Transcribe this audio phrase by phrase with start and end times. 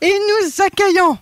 [0.00, 1.18] Et nous accueillons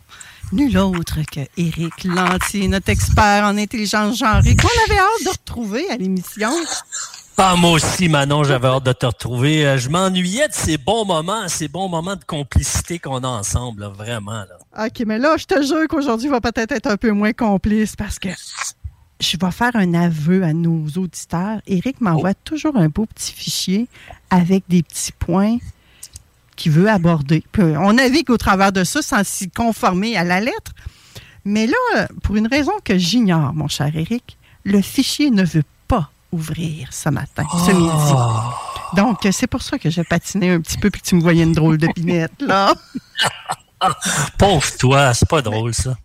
[0.52, 5.90] nul autre que Éric Lantier, notre expert en intelligence genrée, qu'on avait hâte de retrouver
[5.90, 6.50] à l'émission.
[7.38, 9.66] Ah, moi aussi, Manon, j'avais hâte de te retrouver.
[9.66, 13.80] Euh, Je m'ennuyais de ces bons moments, ces bons moments de complicité qu'on a ensemble,
[13.82, 14.44] là, vraiment.
[14.44, 14.84] Là.
[14.86, 18.18] OK, mais là, je te jure qu'aujourd'hui va peut-être être un peu moins complice parce
[18.18, 18.28] que
[19.18, 21.60] je vais faire un aveu à nos auditeurs.
[21.66, 23.88] Éric m'envoie toujours un beau petit fichier
[24.30, 25.56] avec des petits points
[26.62, 27.42] qu'il veut aborder.
[27.50, 30.72] Puis on navigue au travers de ça sans s'y conformer à la lettre.
[31.44, 36.10] Mais là, pour une raison que j'ignore, mon cher Éric, le fichier ne veut pas
[36.30, 38.96] ouvrir ce matin, ce midi.
[38.96, 41.42] Donc, c'est pour ça que j'ai patiné un petit peu puis que tu me voyais
[41.42, 42.74] une drôle de pinette, là.
[44.38, 45.96] Pauvre toi, c'est pas drôle, ça.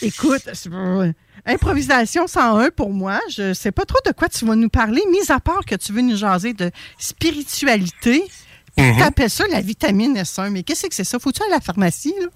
[0.00, 0.48] Écoute,
[1.44, 3.20] improvisation 101 pour moi.
[3.28, 5.92] Je sais pas trop de quoi tu vas nous parler, mis à part que tu
[5.92, 8.24] veux nous jaser de spiritualité.
[8.76, 10.50] Tu appelles ça la vitamine S1.
[10.50, 11.18] Mais qu'est-ce que c'est ça?
[11.18, 12.28] Faut-tu aller à la pharmacie, là?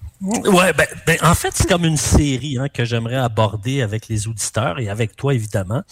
[0.51, 4.29] Ouais, ben, ben, en fait, c'est comme une série hein, que j'aimerais aborder avec les
[4.29, 5.83] auditeurs et avec toi, évidemment.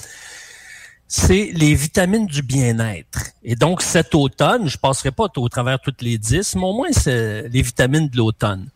[1.07, 3.21] C'est les vitamines du bien-être.
[3.43, 6.89] Et donc, cet automne, je passerai pas au travers toutes les dix, mais au moins,
[6.93, 8.69] c'est les vitamines de l'automne.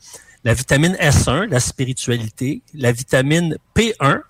[0.44, 2.62] La vitamine S1, la spiritualité.
[2.74, 4.20] La vitamine P1,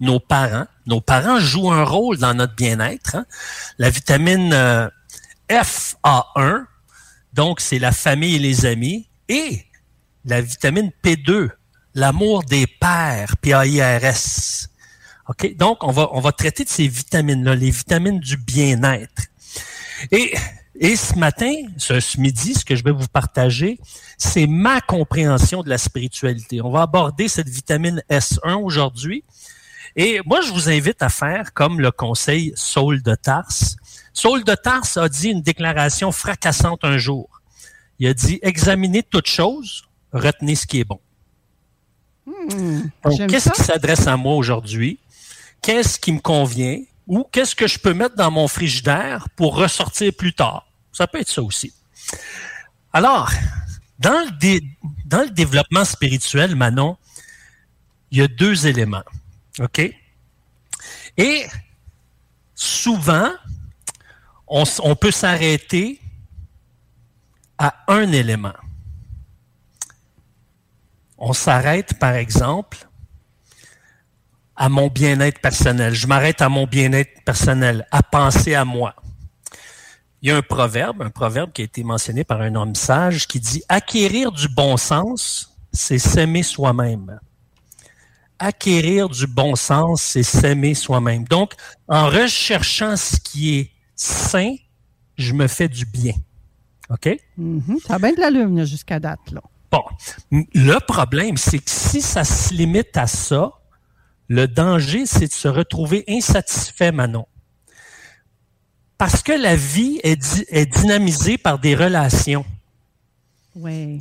[0.00, 0.66] nos parents.
[0.86, 3.16] Nos parents jouent un rôle dans notre bien-être.
[3.16, 3.26] hein.
[3.78, 4.88] La vitamine euh,
[5.48, 6.64] FA1,
[7.32, 9.08] donc c'est la famille et les amis.
[9.28, 9.64] Et
[10.24, 11.50] la vitamine P2,
[11.94, 14.68] l'amour des pères, P-A-I-R-S.
[15.28, 15.56] OK?
[15.56, 19.22] Donc, on va, on va traiter de ces vitamines-là, les vitamines du bien-être.
[20.10, 20.34] Et,
[20.74, 23.78] et ce matin, ce, ce midi, ce que je vais vous partager,
[24.18, 26.60] c'est ma compréhension de la spiritualité.
[26.62, 29.24] On va aborder cette vitamine S1 aujourd'hui.
[29.96, 33.76] Et moi, je vous invite à faire comme le conseil Saul de Tarse.
[34.12, 37.40] Saul de Tarse a dit une déclaration fracassante un jour.
[37.98, 41.00] Il a dit, examinez toute chose, retenez ce qui est bon.
[42.26, 44.98] Donc, J'aime qu'est-ce qui s'adresse à moi aujourd'hui?
[45.62, 46.78] Qu'est-ce qui me convient?
[47.06, 50.66] Ou qu'est-ce que je peux mettre dans mon frigidaire pour ressortir plus tard?
[50.92, 51.72] Ça peut être ça aussi.
[52.92, 53.30] Alors,
[53.98, 54.64] dans le, dé-
[55.04, 56.96] dans le développement spirituel, Manon,
[58.10, 59.04] il y a deux éléments.
[59.58, 59.92] OK?
[61.16, 61.46] Et
[62.54, 63.30] souvent,
[64.50, 66.00] on, peut s'arrêter
[67.56, 68.54] à un élément.
[71.16, 72.78] On s'arrête, par exemple,
[74.56, 75.94] à mon bien-être personnel.
[75.94, 78.94] Je m'arrête à mon bien-être personnel, à penser à moi.
[80.20, 83.26] Il y a un proverbe, un proverbe qui a été mentionné par un homme sage
[83.26, 87.20] qui dit Acquérir du bon sens, c'est s'aimer soi-même.
[88.38, 91.24] Acquérir du bon sens, c'est s'aimer soi-même.
[91.24, 91.54] Donc,
[91.88, 94.54] en recherchant ce qui est sain,
[95.18, 96.14] je me fais du bien.
[96.88, 97.08] OK?
[97.36, 97.78] Mhm.
[97.86, 99.40] Ça a bien de la lune jusqu'à date, là.
[99.70, 99.84] Bon,
[100.32, 103.52] le problème, c'est que si ça se limite à ça,
[104.26, 107.26] le danger, c'est de se retrouver insatisfait, Manon.
[108.98, 112.44] Parce que la vie est, di- est dynamisée par des relations.
[113.54, 113.98] Oui.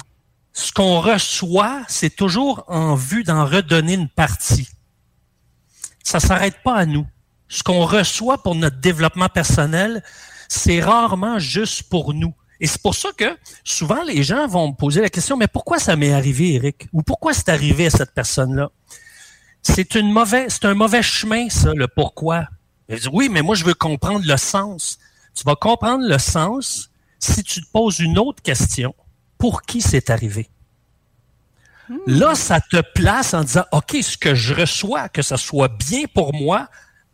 [0.54, 4.68] Ce qu'on reçoit, c'est toujours en vue d'en redonner une partie.
[6.04, 7.06] Ça s'arrête pas à nous.
[7.50, 10.04] Ce qu'on reçoit pour notre développement personnel,
[10.48, 12.34] c'est rarement juste pour nous.
[12.60, 15.80] Et c'est pour ça que souvent les gens vont me poser la question, mais pourquoi
[15.80, 16.88] ça m'est arrivé, Eric?
[16.94, 18.70] Ou pourquoi c'est arrivé à cette personne-là?
[19.62, 22.46] C'est une mauvaise, c'est un mauvais chemin, ça, le pourquoi.
[22.88, 25.00] Je dis, oui, mais moi, je veux comprendre le sens.
[25.34, 26.90] Tu vas comprendre le sens
[27.20, 28.94] si tu te poses une autre question.
[29.38, 30.50] Pour qui c'est arrivé?
[32.06, 36.04] Là, ça te place en disant, OK, ce que je reçois, que ça soit bien
[36.14, 36.68] pour moi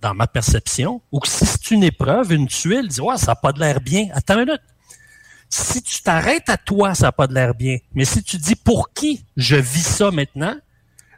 [0.06, 3.36] dans ma perception, ou que si c'est une épreuve, une tuile, dis, ouais, ça n'a
[3.36, 4.08] pas de l'air bien.
[4.14, 4.62] Attends une minute.
[5.50, 7.80] Si tu t'arrêtes à toi, ça n'a pas de l'air bien.
[7.96, 10.56] Mais si tu dis pour qui je vis ça maintenant,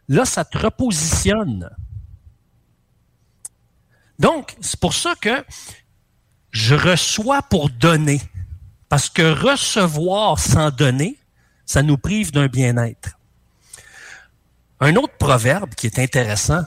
[0.08, 1.70] là, ça te repositionne.
[4.20, 5.44] Donc, c'est pour ça que
[6.52, 8.22] je reçois pour donner.
[8.88, 11.18] Parce que recevoir sans donner,
[11.66, 13.20] ça nous prive d'un bien-être.
[14.80, 16.64] Un autre proverbe qui est intéressant,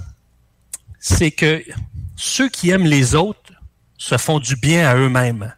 [0.98, 1.64] c'est que
[2.20, 3.54] ceux qui aiment les autres
[3.96, 5.54] se font du bien à eux-mêmes.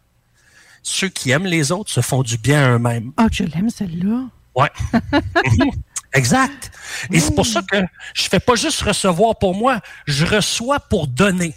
[0.84, 3.12] ceux qui aiment les autres se font du bien à eux-mêmes.
[3.16, 4.28] Ah, je l'aime celle-là.
[4.54, 4.70] Ouais.
[6.12, 6.70] exact.
[7.10, 7.76] Et c'est pour ça que
[8.14, 11.54] je fais pas juste recevoir pour moi, je reçois pour donner.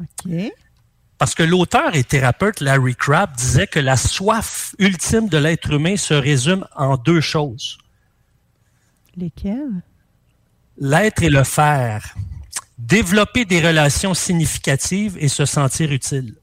[0.00, 0.32] OK.
[1.18, 5.96] Parce que l'auteur et thérapeute Larry Crabb disait que la soif ultime de l'être humain
[5.96, 7.78] se résume en deux choses.
[9.16, 9.82] Lesquelles?
[10.78, 12.14] L'être et le faire.
[12.86, 16.36] Développer des relations significatives et se sentir utile.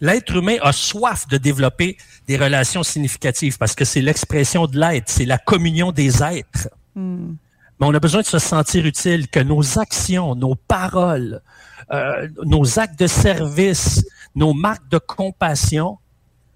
[0.00, 5.10] L'être humain a soif de développer des relations significatives parce que c'est l'expression de l'être,
[5.10, 6.70] c'est la communion des êtres.
[6.94, 7.34] Hmm.
[7.78, 11.42] Mais on a besoin de se sentir utile, que nos actions, nos paroles,
[11.90, 15.98] euh, nos actes de service, nos marques de compassion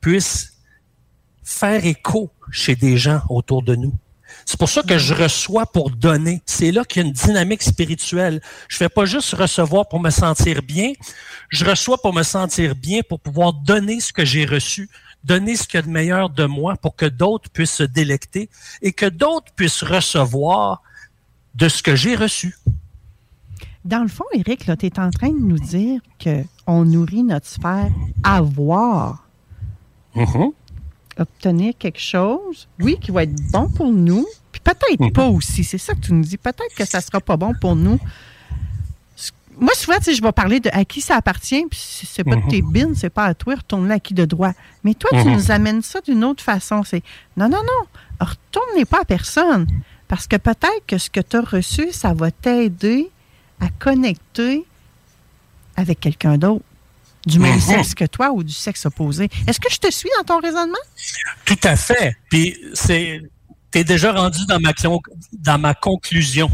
[0.00, 0.54] puissent
[1.44, 3.92] faire écho chez des gens autour de nous.
[4.48, 6.40] C'est pour ça que je reçois pour donner.
[6.46, 8.40] C'est là qu'il y a une dynamique spirituelle.
[8.68, 10.92] Je fais pas juste recevoir pour me sentir bien.
[11.48, 14.88] Je reçois pour me sentir bien, pour pouvoir donner ce que j'ai reçu,
[15.24, 18.48] donner ce qu'il y a de meilleur de moi pour que d'autres puissent se délecter
[18.82, 20.80] et que d'autres puissent recevoir
[21.56, 22.54] de ce que j'ai reçu.
[23.84, 27.90] Dans le fond, Eric, tu es en train de nous dire qu'on nourrit notre sphère
[28.22, 29.26] avoir.
[30.14, 30.52] Mm-hmm.
[31.18, 35.12] Obtenir quelque chose, oui, qui va être bon pour nous, puis peut-être Mm-hmm.
[35.12, 35.64] pas aussi.
[35.64, 36.36] C'est ça que tu nous dis.
[36.36, 37.98] Peut-être que ça sera pas bon pour nous.
[39.58, 42.36] Moi, souvent, tu sais, je vais parler de à qui ça appartient, puis c'est pas
[42.36, 44.52] de tes bines, c'est pas à toi, retourne-le à qui de droit.
[44.84, 45.32] Mais toi, tu Mhm.
[45.34, 46.82] nous amènes ça d'une autre façon.
[46.84, 47.02] C'est
[47.38, 47.86] non, non, non,
[48.26, 49.66] retourne pas à personne.
[50.08, 53.10] Parce que peut-être que ce que tu as reçu, ça va t'aider
[53.58, 54.64] à connecter
[55.74, 56.64] avec quelqu'un d'autre,
[57.26, 57.60] du même Mhm.
[57.60, 59.28] sexe que toi ou du sexe opposé.
[59.46, 60.78] Est-ce que je te suis dans ton raisonnement?
[61.44, 62.16] Tout à fait.
[62.30, 63.20] Puis c'est
[63.70, 64.72] t'es déjà rendu dans ma
[65.32, 66.50] dans ma conclusion.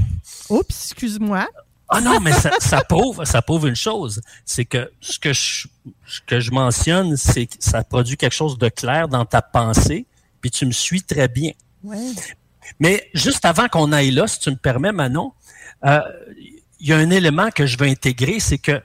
[0.48, 1.46] Oups, excuse-moi.
[1.94, 5.66] Ah non, mais ça, ça prouve, ça prouve une chose, c'est que ce que je,
[6.06, 10.06] ce que je mentionne, c'est que ça produit quelque chose de clair dans ta pensée,
[10.40, 11.50] puis tu me suis très bien.
[11.84, 11.98] Ouais.
[12.80, 15.32] Mais juste avant qu'on aille là, si tu me permets, Manon,
[15.84, 16.00] euh,
[16.80, 18.80] il y a un élément que je veux intégrer, c'est que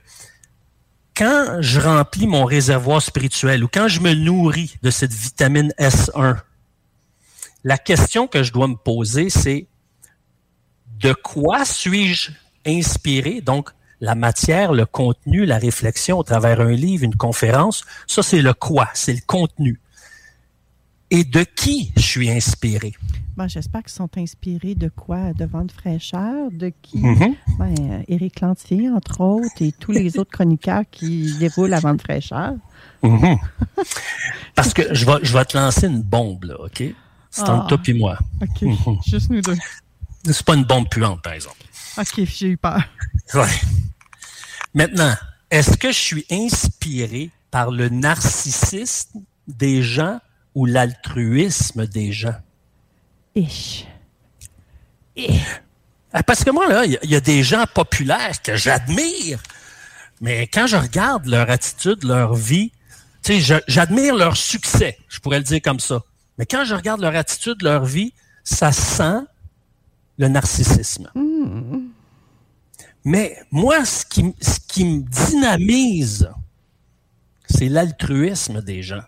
[1.17, 6.37] quand je remplis mon réservoir spirituel ou quand je me nourris de cette vitamine S1,
[7.63, 9.67] la question que je dois me poser, c'est
[10.99, 12.31] de quoi suis-je
[12.65, 13.41] inspiré?
[13.41, 18.41] Donc, la matière, le contenu, la réflexion au travers un livre, une conférence, ça c'est
[18.41, 19.79] le quoi, c'est le contenu.
[21.09, 22.93] Et de qui je suis inspiré?
[23.37, 25.31] Bon, J'espère qu'ils sont inspirés de quoi?
[25.33, 26.51] De vente fraîcheur?
[26.51, 26.97] De qui?
[26.97, 27.35] Mhm.
[27.59, 32.55] Ben, Éric Lantier, entre autres, et tous les autres chroniqueurs qui déroulent la vente fraîcheur.
[33.03, 33.37] Mhm.
[34.55, 36.83] Parce que je vais, je vais te lancer une bombe, là, OK?
[37.29, 37.53] C'est Ah.
[37.61, 38.17] entre toi et moi.
[38.41, 38.61] OK.
[38.63, 38.97] Mhm.
[39.07, 39.55] Juste nous deux.
[40.25, 41.63] C'est pas une bombe puante, par exemple.
[41.97, 42.81] OK, j'ai eu peur.
[43.33, 43.47] Ouais.
[44.73, 45.13] Maintenant,
[45.51, 50.19] est-ce que je suis inspiré par le narcissisme des gens
[50.57, 52.35] ou l'altruisme des gens?
[53.35, 53.85] Ich.
[56.11, 58.55] Ah, Parce que moi, là, il y a- il y, a des gens populaires que
[58.55, 59.39] j'admire,
[60.19, 62.71] mais quand je regarde leur attitude, leur vie,
[63.23, 66.01] tu sais, j'admire leur succès, je pourrais le dire comme ça.
[66.39, 68.13] Mais quand je regarde leur attitude, leur vie,
[68.43, 69.19] ça sent
[70.17, 71.11] le narcissisme.
[73.05, 76.29] Mais moi, ce qui, ce qui me dynamise,
[77.47, 79.03] c'est l'altruisme des gens.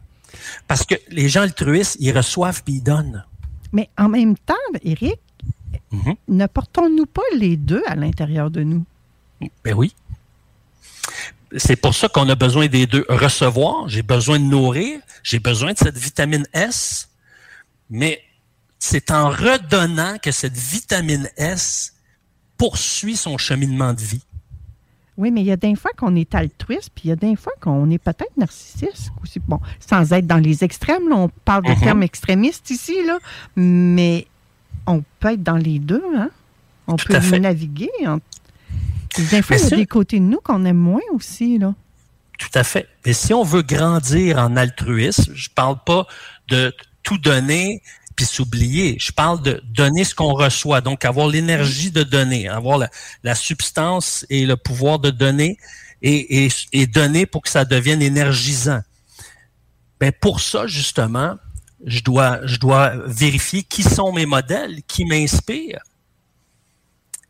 [0.67, 3.23] Parce que les gens altruistes, ils reçoivent puis ils donnent.
[3.71, 5.19] Mais en même temps, Éric,
[5.91, 6.15] Mhm.
[6.27, 8.85] ne portons-nous pas les deux à l'intérieur de nous?
[9.63, 9.93] Ben oui.
[11.57, 13.05] C'est pour ça qu'on a besoin des deux.
[13.09, 17.09] Recevoir, j'ai besoin de nourrir, j'ai besoin de cette vitamine S,
[17.89, 18.21] mais
[18.77, 21.93] c'est en redonnant que cette vitamine S
[22.57, 24.21] poursuit son cheminement de vie.
[25.19, 27.35] Oui, mais il y a des fois qu'on est altruiste, puis il y a des
[27.35, 29.39] fois qu'on est peut-être narcissique aussi.
[29.45, 31.79] Bon, sans être dans les extrêmes, là, on parle de Mhm.
[31.81, 33.17] termes extrémistes ici, là,
[33.57, 34.25] mais
[34.87, 36.29] on peut être dans les deux, hein?
[36.87, 37.89] On Tout peut naviguer.
[37.99, 38.17] Des fois,
[39.57, 41.75] Mais il y a ça- des côtés de nous qu'on aime moins aussi, là.
[42.37, 42.87] Tout à fait.
[43.03, 46.07] Et si on veut grandir en altruisme, je parle pas
[46.47, 46.73] de
[47.03, 47.81] tout donner
[48.19, 48.97] puis s'oublier.
[48.99, 50.81] Je parle de donner ce qu'on reçoit.
[50.81, 52.89] Donc, avoir l'énergie de donner, avoir la,
[53.23, 55.57] la substance et le pouvoir de donner
[56.01, 58.81] et, et, et donner pour que ça devienne énergisant.
[60.01, 61.37] Ben, pour ça, justement,
[61.85, 65.83] je dois, je dois vérifier qui sont mes modèles, qui m'inspirent.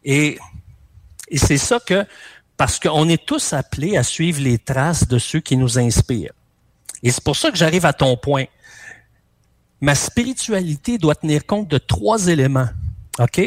[0.04, 0.40] Et,
[1.28, 2.04] et c'est ça que,
[2.58, 6.34] parce qu'on est tous appelés à suivre les traces de ceux qui nous inspirent.
[7.04, 8.46] Et c'est pour ça que j'arrive à ton point.
[9.82, 12.70] Ma spiritualité doit tenir compte de trois éléments.
[13.20, 13.42] OK?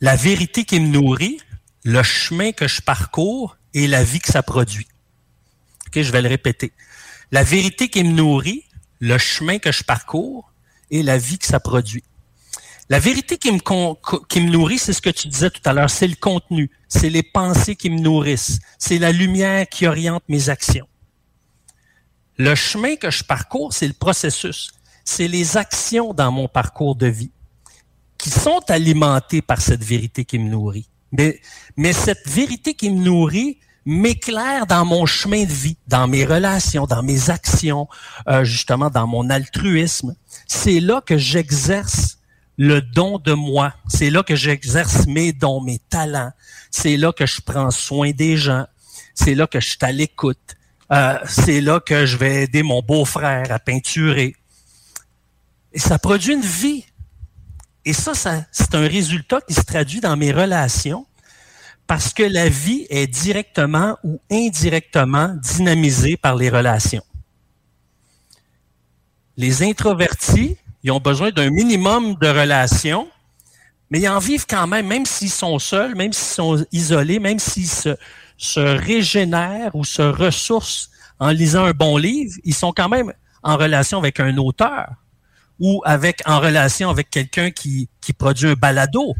[0.00, 1.38] La vérité qui me nourrit,
[1.84, 4.86] le chemin que je parcours et la vie que ça produit.
[5.86, 6.72] Ok, je vais le répéter.
[7.32, 8.64] La vérité qui me nourrit,
[9.00, 10.52] le chemin que je parcours
[10.90, 12.04] et la vie que ça produit.
[12.88, 13.58] La vérité qui me,
[14.28, 17.10] qui me nourrit, c'est ce que tu disais tout à l'heure, c'est le contenu, c'est
[17.10, 20.86] les pensées qui me nourrissent, c'est la lumière qui oriente mes actions.
[22.38, 24.70] Le chemin que je parcours, c'est le processus,
[25.04, 27.30] c'est les actions dans mon parcours de vie
[28.18, 30.88] qui sont alimentées par cette vérité qui me nourrit.
[31.12, 36.86] Mais, cette vérité qui me nourrit m'éclaire dans mon chemin de vie, dans mes relations,
[36.86, 37.88] dans mes actions,
[38.28, 40.16] euh, justement dans mon altruisme.
[40.48, 42.18] C'est là que j'exerce
[42.58, 43.74] le don de moi.
[43.88, 46.32] C'est là que j'exerce mes dons, mes talents.
[46.70, 48.66] C'est là que je prends soin des gens.
[49.14, 50.56] C'est là que je suis à l'écoute.
[50.92, 54.36] Euh, c'est là que je vais aider mon beau-frère à peinturer.
[55.72, 56.84] Et ça produit une vie.
[57.84, 61.06] Et ça, ça c'est un résultat qui se traduit dans mes relations
[61.86, 67.04] parce que la vie est directement ou indirectement dynamisée par les relations.
[69.36, 73.08] Les introvertis, ils ont besoin d'un minimum de relations,
[73.90, 77.38] mais ils en vivent quand même, même s'ils sont seuls, même s'ils sont isolés, même
[77.38, 77.96] s'ils se,
[78.36, 80.88] se régénèrent ou se ressourcent
[81.18, 83.12] en lisant un bon livre, ils sont quand même
[83.42, 84.92] en relation avec un auteur
[85.58, 89.14] ou avec en relation avec quelqu'un qui, qui produit un balado.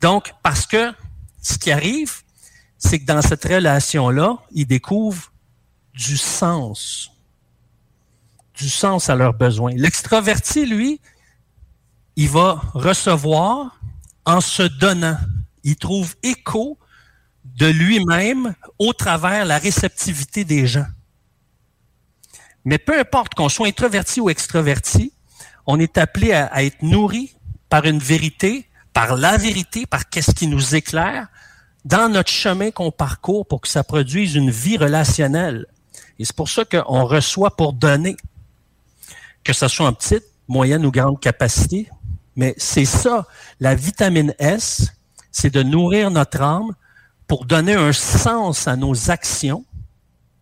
[0.00, 0.92] Donc, parce que
[1.42, 2.22] ce qui arrive,
[2.78, 5.32] c'est que dans cette relation-là, ils découvrent
[5.92, 7.10] du sens
[8.58, 9.72] du sens à leurs besoins.
[9.76, 11.00] L'extraverti, lui,
[12.16, 13.80] il va recevoir
[14.26, 15.16] en se donnant.
[15.62, 16.76] Il trouve écho
[17.58, 20.86] de lui-même au travers la réceptivité des gens.
[22.64, 25.12] Mais peu importe qu'on soit introverti ou extraverti,
[25.66, 27.34] on est appelé à, à être nourri
[27.68, 31.26] par une vérité, par la vérité, par qu'est-ce qui nous éclaire
[31.84, 35.66] dans notre chemin qu'on parcourt pour que ça produise une vie relationnelle.
[36.18, 38.16] Et c'est pour ça qu'on reçoit pour donner
[39.42, 41.88] que ce soit en petite, moyenne ou grande capacité.
[42.36, 43.26] Mais c'est ça,
[43.58, 44.92] la vitamine S,
[45.32, 46.74] c'est de nourrir notre âme
[47.28, 49.64] pour donner un sens à nos actions,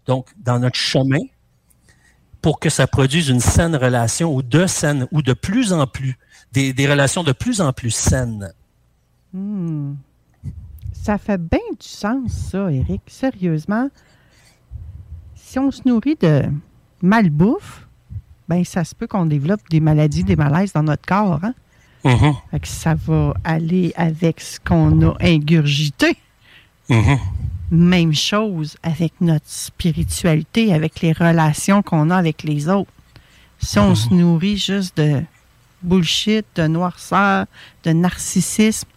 [0.07, 1.19] donc dans notre chemin,
[2.41, 6.17] pour que ça produise une saine relation ou de saines ou de plus en plus,
[6.53, 8.53] des, relations de plus en plus saines.
[9.33, 9.95] Hmm.
[10.93, 13.03] Ça fait bien du sens, ça, Eric.
[13.09, 13.91] Sérieusement,
[15.35, 16.45] si on se nourrit de
[17.03, 17.87] malbouffe,
[18.49, 21.41] ben ça se peut qu'on développe des maladies, des malaises dans notre corps.
[21.43, 21.55] Hein?
[22.05, 22.65] Mm-hmm.
[22.65, 26.17] ça va aller avec ce qu'on a ingurgité.
[26.89, 27.19] Mm-hmm.
[27.71, 32.91] Même chose avec notre spiritualité, avec les relations qu'on a avec les autres.
[33.59, 34.17] Si on se mm-hmm.
[34.17, 35.23] nourrit juste de
[35.83, 37.47] bullshit, de noirceur,
[37.85, 38.89] de narcissisme,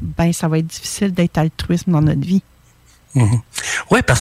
[0.00, 2.42] ben ça va être difficile d'être altruisme dans notre vie.
[3.90, 4.20] Oui, parce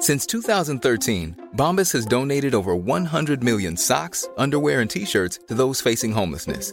[0.00, 6.10] Since 2013, Bombas has donated over 100 million socks, underwear, and t-shirts to those facing
[6.10, 6.72] homelessness.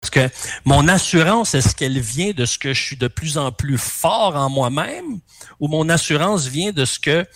[0.00, 3.50] Parce que mon assurance, est-ce qu'elle vient de ce que je suis de plus en
[3.50, 5.20] plus fort en moi-même
[5.58, 7.26] ou mon assurance vient de ce que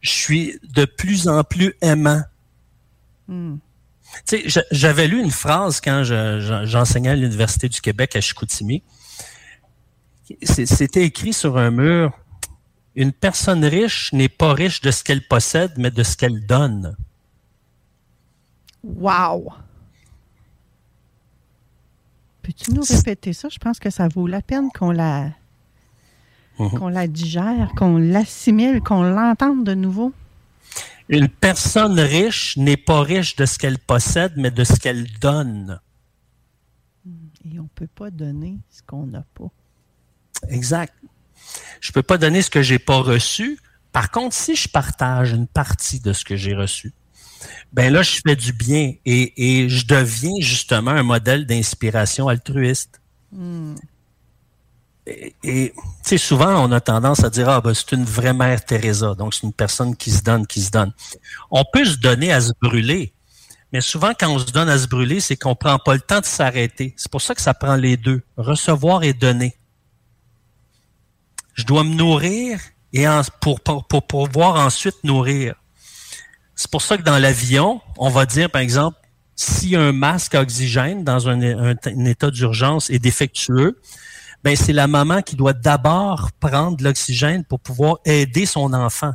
[0.00, 2.22] je suis de plus en plus aimant?
[3.28, 3.56] Hmm.
[4.70, 6.04] J'avais lu une phrase quand
[6.64, 8.82] j'enseignais à l'Université du Québec à Chicoutimi.
[10.42, 12.12] C'était écrit sur un mur
[12.94, 16.96] Une personne riche n'est pas riche de ce qu'elle possède, mais de ce qu'elle donne.
[18.82, 19.52] Wow!
[22.46, 23.48] Peux-tu nous répéter ça?
[23.48, 25.30] Je pense que ça vaut la peine qu'on la,
[26.56, 30.12] qu'on la digère, qu'on l'assimile, qu'on l'entende de nouveau.
[31.08, 35.80] Une personne riche n'est pas riche de ce qu'elle possède, mais de ce qu'elle donne.
[37.44, 39.50] Et on ne peut pas donner ce qu'on n'a pas.
[40.48, 40.94] Exact.
[41.80, 43.58] Je peux pas donner ce que j'ai pas reçu.
[43.90, 46.92] Par contre, si je partage une partie de ce que j'ai reçu,
[47.72, 53.00] ben là, je fais du bien et, et je deviens justement un modèle d'inspiration altruiste.
[55.06, 58.32] Et, et, tu sais, souvent, on a tendance à dire, ah, ben, c'est une vraie
[58.32, 59.14] mère Teresa.
[59.14, 60.92] Donc, c'est une personne qui se donne, qui se donne.
[61.50, 63.12] On peut se donner à se brûler.
[63.72, 66.20] Mais souvent, quand on se donne à se brûler, c'est qu'on prend pas le temps
[66.20, 66.94] de s'arrêter.
[66.96, 68.22] C'est pour ça que ça prend les deux.
[68.36, 69.56] Recevoir et donner.
[71.54, 72.60] Je dois me nourrir
[72.92, 75.54] et en, pour, pour, pour pouvoir ensuite nourrir.
[76.56, 78.96] C'est pour ça que dans l'avion, on va dire, par exemple,
[79.36, 81.40] si un masque à oxygène dans un,
[82.06, 83.78] état d'urgence est défectueux,
[84.42, 89.12] ben c'est la maman qui doit d'abord prendre l'oxygène pour pouvoir aider son enfant.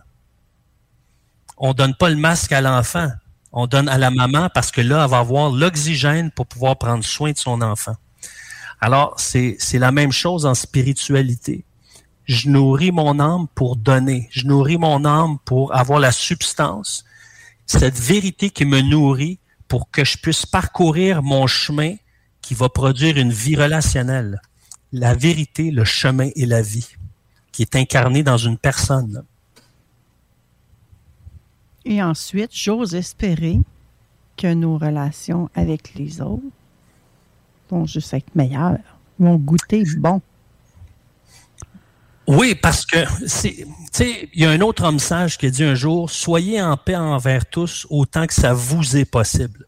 [1.58, 3.10] On donne pas le masque à l'enfant,
[3.52, 7.04] on donne à la maman parce que là, elle va avoir l'oxygène pour pouvoir prendre
[7.04, 7.96] soin de son enfant.
[8.80, 11.66] Alors, c'est la même chose en spiritualité.
[12.26, 14.28] Je nourris mon âme pour donner.
[14.32, 17.04] Je nourris mon âme pour avoir la substance.
[17.74, 21.96] Cette vérité qui me nourrit pour que je puisse parcourir mon chemin
[22.42, 24.42] qui va produire une vie relationnelle.
[24.92, 26.98] La vérité, le chemin et la vie,
[27.54, 29.24] qui est incarné dans une personne.
[31.86, 33.58] Et ensuite, j'ose espérer
[34.36, 36.44] que nos relations avec les autres
[37.70, 40.22] vont juste être meilleures, vont goûter bon.
[42.34, 42.98] Oui, parce que
[43.28, 43.68] c'est,
[44.00, 46.96] il y a un autre homme sage qui a dit un jour, soyez en paix
[46.96, 49.66] envers tous autant que ça vous est possible.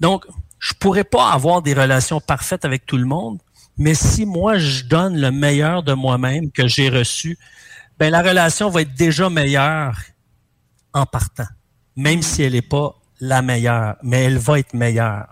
[0.00, 0.24] Donc,
[0.58, 3.38] je pourrais pas avoir des relations parfaites avec tout le monde,
[3.76, 7.38] mais si moi je donne le meilleur de moi-même que j'ai reçu,
[7.96, 10.00] ben la relation va être déjà meilleure
[10.94, 11.46] en partant,
[11.94, 15.28] même si elle n'est pas la meilleure, mais elle va être meilleure.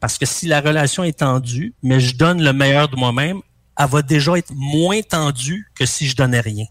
[0.00, 3.42] Parce que si la relation est tendue, mais je donne le meilleur de moi-même,
[3.78, 6.66] elle va déjà être moins tendue que si je donnais rien.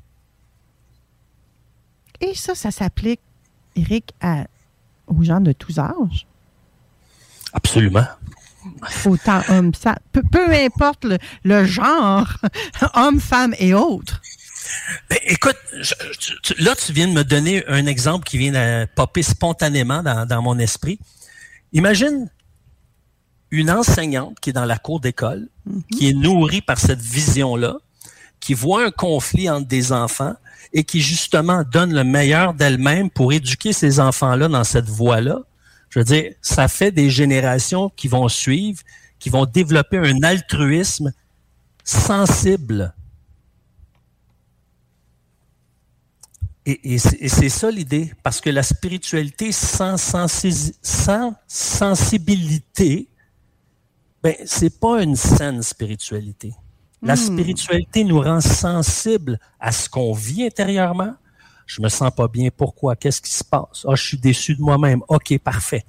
[2.22, 3.20] Et ça, ça s'applique,
[3.76, 4.14] Eric,
[5.08, 6.26] aux gens de tous âges?
[7.52, 8.06] Absolument.
[9.06, 11.06] Autant homme, ça, peu, importe
[11.44, 12.38] le, genre,
[12.94, 14.22] homme, femme et autres.
[15.10, 15.58] Ben, écoute,
[16.60, 20.42] là, tu viens de me donner un exemple qui vient de popper spontanément dans, dans
[20.42, 21.00] mon esprit.
[21.74, 22.30] Imagine
[23.54, 25.84] une enseignante qui est dans la cour d'école, mhm.
[25.96, 27.78] qui est nourrie par cette vision-là,
[28.40, 30.34] qui voit un conflit entre des enfants
[30.74, 35.38] et qui justement donne le meilleur d'elle-même pour éduquer ces enfants-là dans cette voie-là.
[35.92, 38.82] Je veux dire, ça fait des générations qui vont suivre,
[39.20, 41.14] qui vont développer un altruisme
[41.84, 42.96] sensible.
[46.66, 53.10] Et, c'est ça l'idée, parce que la spiritualité sans, sans sensibilité
[54.24, 56.54] ben c'est pas une saine spiritualité.
[57.02, 57.18] La hmm.
[57.18, 61.14] spiritualité nous rend sensibles à ce qu'on vit intérieurement.
[61.66, 62.50] Je me sens pas bien.
[62.56, 62.96] Pourquoi?
[62.96, 63.86] Qu'est-ce qui se passe?
[63.88, 65.02] Ah, je suis déçu de moi-même.
[65.10, 65.84] OK, parfait.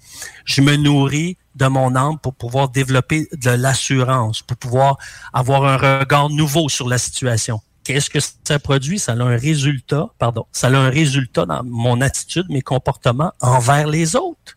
[0.45, 4.99] Je me nourris de mon âme pour pouvoir développer de l'assurance, pour pouvoir
[5.33, 7.61] avoir un regard nouveau sur la situation.
[7.85, 8.99] Qu'est-ce que ça produit?
[8.99, 13.87] Ça a un résultat, pardon, ça a un résultat dans mon attitude, mes comportements envers
[13.87, 14.54] les autres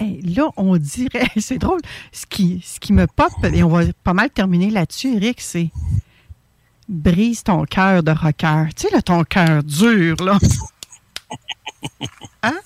[0.00, 1.80] là, on dirait, c'est drôle,
[2.12, 5.70] ce qui, ce qui me pop, et on va pas mal terminer là-dessus, Eric, c'est
[6.88, 8.68] brise ton cœur de rocker.
[8.74, 10.38] Tu sais, là, ton cœur dur, là.
[12.42, 12.58] Hein?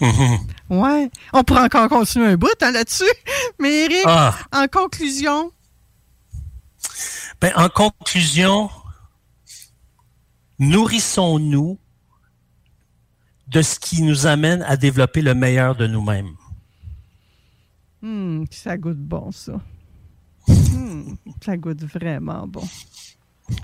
[0.00, 0.38] Mm-hmm.
[0.70, 1.10] Ouais.
[1.32, 3.04] On pourrait encore continuer un bout hein, là-dessus.
[3.58, 4.34] Mais Eric, ah.
[4.52, 5.52] en conclusion?
[7.40, 8.70] Ben, en conclusion,
[10.58, 11.78] nourrissons-nous
[13.50, 16.34] de ce qui nous amène à développer le meilleur de nous-mêmes.
[18.02, 19.60] Hum, ça goûte bon, ça.
[20.48, 22.62] Hmm, ça goûte vraiment bon.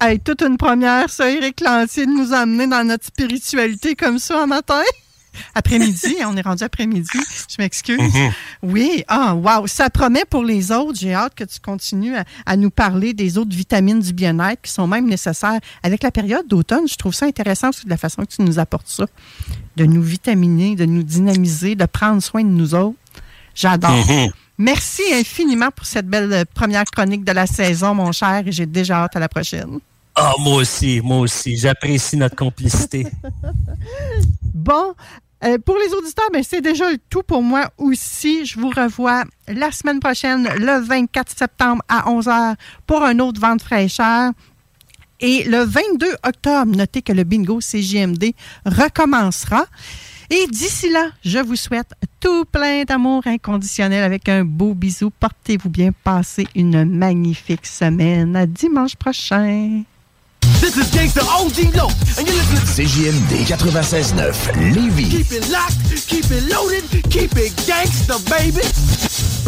[0.01, 4.43] Hey, toute une première, ça, Eric Lantier, de nous amener dans notre spiritualité comme ça
[4.43, 4.83] un matin?
[5.55, 7.09] Après-midi, on est rendu après-midi.
[7.49, 7.99] Je m'excuse.
[7.99, 8.33] Mm-hmm.
[8.63, 10.99] Oui, ah, wow, ça promet pour les autres.
[10.99, 14.87] J'ai hâte que tu continues à, nous parler des autres vitamines du bien-être qui sont
[14.87, 15.61] même nécessaires.
[15.83, 18.59] Avec la période d'automne, je trouve ça intéressant aussi de la façon que tu nous
[18.59, 19.07] apportes ça,
[19.77, 22.99] de nous vitaminer, de nous dynamiser, de prendre soin de nous autres.
[23.55, 23.91] J'adore.
[23.91, 24.31] Mm-hmm.
[24.59, 29.03] Merci infiniment pour cette belle première chronique de la saison, mon cher, et j'ai déjà
[29.05, 29.81] hâte à la prochaine.
[30.19, 31.59] Ah, moi aussi, moi aussi.
[31.59, 33.07] J'apprécie notre complicité.
[34.43, 34.95] bon,
[35.45, 38.47] euh, pour les auditeurs, ben, c'est déjà le tout pour moi aussi.
[38.47, 42.55] Je vous revois la semaine prochaine, le 24 septembre à 11h
[42.87, 44.33] pour un autre vente fraîcheur.
[45.21, 48.33] Et le 22 octobre, notez que le bingo CJMD
[48.65, 49.67] recommencera.
[50.29, 55.11] Et d'ici là, je vous souhaite tout plein d'amour inconditionnel avec un beau bisou.
[55.11, 58.35] Portez-vous bien, passez une magnifique semaine.
[58.35, 59.85] À dimanche prochain.
[60.61, 61.89] This is Gangsta OG Low,
[62.19, 65.05] and you're listening to CJMD 96.9 Levy.
[65.05, 68.63] Keep it locked, keep it loaded, keep it gangsta, baby.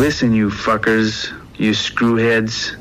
[0.00, 2.76] Listen, you fuckers, you screwheads.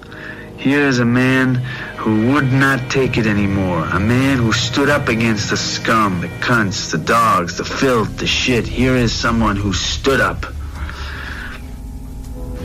[0.58, 1.56] Here is a man
[1.96, 3.86] who would not take it anymore.
[3.94, 8.28] A man who stood up against the scum, the cunts, the dogs, the filth, the
[8.28, 8.68] shit.
[8.68, 10.46] Here is someone who stood up.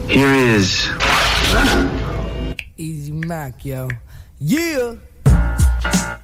[0.08, 0.88] Here is.
[2.76, 3.88] Easy Mac, yo.
[4.40, 4.96] Yeah!
[5.82, 6.21] Bye.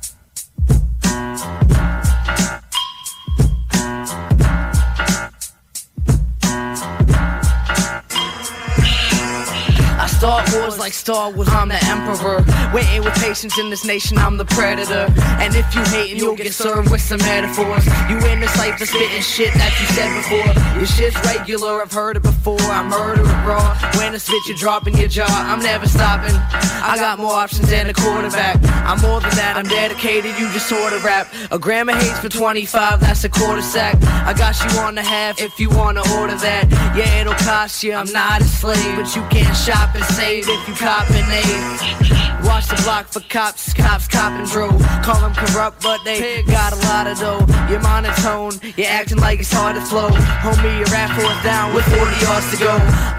[10.88, 12.42] Like Star Wars, I'm the Emperor.
[12.72, 15.04] Waiting with patience in this nation, I'm the predator.
[15.36, 17.84] And if you hating, you'll get served with some metaphors.
[18.08, 20.78] You in the cipher spitting shit that you said before.
[20.78, 22.58] Your shit's regular, I've heard it before.
[22.62, 23.76] I murder it raw.
[23.98, 25.26] When I spit, you're dropping your jaw.
[25.28, 26.34] I'm never stopping.
[26.80, 28.56] I got more options than a quarterback.
[28.88, 31.28] I'm more than that, I'm dedicated, you just sort of rap.
[31.50, 33.96] A gram of hates for 25, that's a quarter sack.
[34.24, 36.64] I got you on the half if you wanna order that.
[36.96, 40.68] Yeah, it'll cost you, I'm not a slave, but you can't shop and save if
[40.68, 42.27] you copping eight.
[42.48, 44.80] Watch the block for cops, cops copping drove.
[45.04, 47.44] Call them corrupt, but they got a lot of dough.
[47.68, 50.08] You're monotone, you're acting like it's hard to flow.
[50.08, 52.72] Homie, you're at fourth down with 40 yards to go.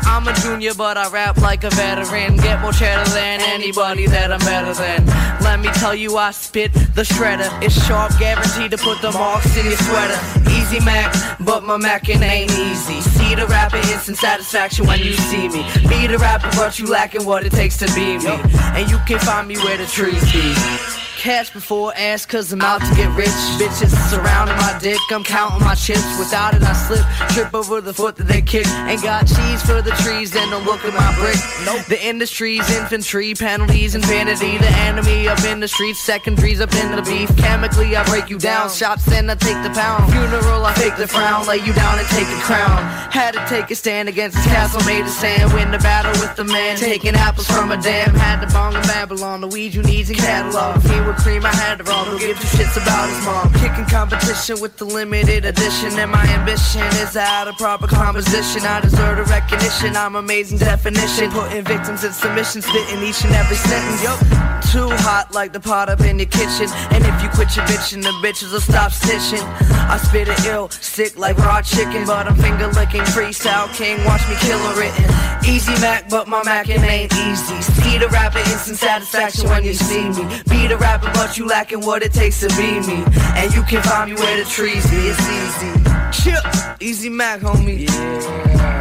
[0.09, 2.37] I'm a junior, but I rap like a veteran.
[2.37, 5.05] Get more cheddar than anybody that I'm better than.
[5.41, 7.49] Let me tell you, I spit the shredder.
[7.61, 10.19] It's sharp, guaranteed to put the marks in your sweater.
[10.49, 13.01] Easy Mac, but my Mackin' ain't easy.
[13.01, 15.63] See the rapper, instant satisfaction when you see me.
[15.87, 18.35] Be the rapper, but you lacking what it takes to be me.
[18.75, 20.98] And you can find me where the trees be.
[21.19, 23.27] Cash before ass, cause I'm out to get rich.
[23.59, 26.17] Bitches surrounding my dick, I'm counting my chips.
[26.17, 27.05] Without it, I slip,
[27.35, 28.65] trip over the foot that they kick.
[28.87, 31.35] Ain't got cheese for the trees, then don't look at my brick.
[31.65, 31.85] Nope.
[31.87, 34.57] The industry's infantry, penalties, and vanity.
[34.59, 37.35] The enemy up in the streets, secondaries up in the beef.
[37.35, 38.69] Chemically, I break you down.
[38.69, 40.09] Shops then I take the pound.
[40.13, 41.45] Funeral, I take the frown.
[41.45, 42.79] Lay you down and take a crown.
[43.11, 45.51] Had to take a stand against this castle made of sand.
[45.51, 46.77] Win the battle with the man.
[46.77, 48.15] Taking apples from a dam.
[48.15, 49.41] Had to bong in Babylon.
[49.41, 50.81] The weed you need in catalog.
[50.83, 52.05] He I had roll.
[52.05, 53.51] Don't give two shits about his mom.
[53.53, 55.97] Kicking competition with the limited edition.
[55.97, 58.61] And my ambition is out of proper composition.
[58.61, 59.95] I deserve the recognition.
[59.97, 61.31] I'm amazing definition.
[61.31, 64.03] Putting victims in submission, spitting each and every sentence.
[64.03, 64.58] Yup.
[64.71, 66.69] Too hot like the pot up in the kitchen.
[66.93, 69.41] And if you quit your bitching, the bitches will stop stitching.
[69.89, 72.05] I spit it ill, sick like raw chicken.
[72.05, 73.97] But I'm finger licking freestyle king.
[74.05, 75.05] Watch me kill a written.
[75.43, 77.61] Easy Mac, but my Mac ain't easy.
[77.81, 80.23] See the rapper, instant satisfaction when you see me.
[80.47, 83.03] Be the rapper, but you lacking what it takes to be me.
[83.33, 84.97] And you can find me where the trees be.
[84.97, 85.89] It's easy.
[86.11, 86.43] Chip,
[86.79, 87.89] Easy Mac, homie.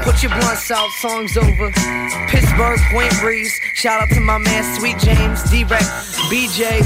[0.09, 1.71] Put your blunts out, songs over.
[2.29, 3.53] Pittsburgh, Point Breeze.
[3.75, 5.85] Shout out to my man Sweet James, D-Rex,
[6.31, 6.81] BJ,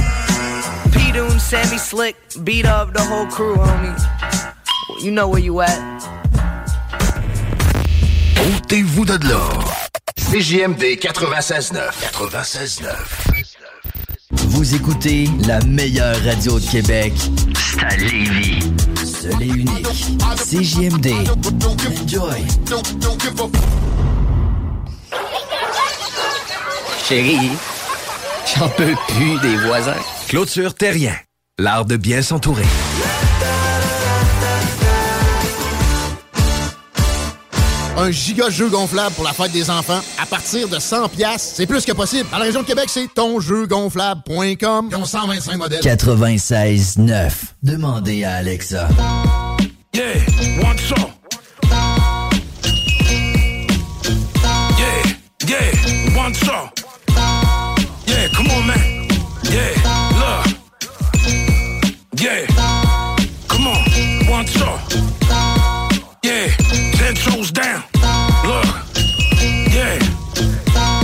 [0.92, 2.16] P-Doon, Sammy Slick.
[2.42, 3.96] Beat up the whole crew, homie.
[5.00, 5.78] You know where you at.
[8.56, 9.48] Ôtez-vous de là.
[10.18, 11.92] CJMD 96.9.
[12.12, 12.88] 96.9.
[14.32, 17.12] Vous écoutez la meilleure radio de Québec.
[17.54, 18.81] C'est à Lévis.
[19.22, 19.86] Seul et unique.
[20.34, 21.12] CJMD.
[22.02, 22.44] Enjoy.
[27.04, 27.50] Chérie,
[28.56, 29.94] j'en peux plus des voisins.
[30.26, 31.14] Clôture Terrien.
[31.56, 32.66] L'art de bien s'entourer.
[37.96, 41.66] Un giga jeu gonflable pour la fête des enfants à partir de 100 pièces, c'est
[41.66, 42.28] plus que possible.
[42.30, 44.88] Dans la région de Québec, c'est tonjeugonflable.com.
[44.90, 45.80] Ils ont 125 modèles.
[45.82, 47.30] 96.9.
[47.62, 48.88] Demandez à Alexa.
[49.94, 50.04] Yeah,
[50.62, 51.10] one song.
[54.78, 55.02] Yeah,
[55.46, 56.70] yeah, one song.
[58.06, 59.08] Yeah, come on, man.
[59.44, 59.74] Yeah,
[60.18, 60.46] look.
[62.18, 62.46] Yeah,
[63.48, 63.82] come on.
[67.14, 67.84] Toes down.
[68.44, 68.64] Look,
[69.68, 69.98] yeah,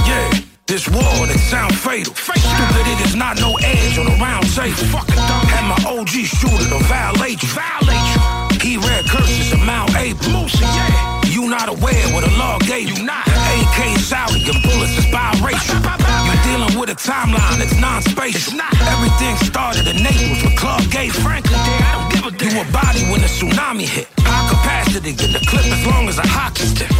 [0.08, 0.40] yeah.
[0.66, 2.14] This war that sound fatal.
[2.14, 4.76] Stupid, it is not no edge on a round table.
[4.88, 5.44] Fucking dumb.
[5.48, 7.48] Had my OG shooter to violate you.
[7.52, 8.20] Violate you.
[8.60, 10.48] He read curses of Mount April.
[10.60, 11.24] Yeah.
[11.28, 13.04] You not aware what the law gave you.
[13.04, 13.28] Not.
[13.28, 15.76] AK Saudi and bullets is biracial.
[15.80, 18.60] You're dealing with a timeline that's non-spatial.
[18.92, 21.56] Everything started in Naples with Club Gay Franklin.
[21.56, 22.56] I don't give a damn.
[22.56, 24.08] You a body when the tsunami hit.
[24.20, 24.57] High
[24.88, 26.90] capacity, get the clip as long as a hockey stick.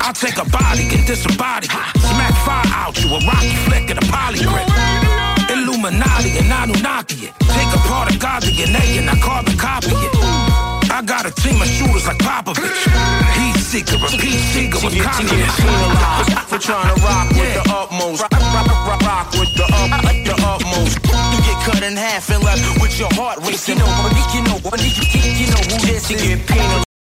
[0.00, 2.00] I'll take a body and disembody it.
[2.00, 4.66] Smack fire out you, a rocky flick and a poly grip.
[5.50, 7.32] Illuminati and Anunnaki it.
[7.52, 10.12] Take apart a god DNA and I carbon copy it.
[10.90, 12.88] I got a team of shooters like Popovich.
[13.36, 15.56] Heat seeker, a peace seeker with confidence.
[16.48, 18.22] For trying to rock with the utmost.
[18.22, 20.98] Rock, rock, rock, rock with the up, the utmost.
[21.04, 23.78] You get cut in half and left with your heart racing.
[23.78, 26.22] You know, you know, you know who this is.
[26.22, 26.89] You get penalized.